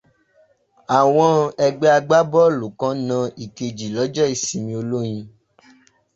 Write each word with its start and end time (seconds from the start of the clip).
Àwọn 0.97 1.31
ẹgbẹ́ 1.65 1.93
agbá 1.97 2.17
bọ́ọ́lù 2.31 2.67
kan 2.79 2.95
na 3.07 3.17
ìkejì 3.43 3.87
lọ́jọ́ 3.95 4.31
ìsinmi 4.35 4.73
olóyin. 4.81 5.21